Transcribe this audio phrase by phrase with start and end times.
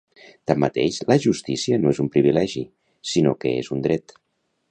[0.51, 2.65] Tanmateix la justícia no és un privilegi,
[3.13, 4.19] sinó que és un dret.